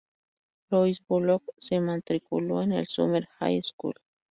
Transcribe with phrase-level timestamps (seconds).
[0.71, 3.93] Louis, Bullock se matriculó en el Sumner High School.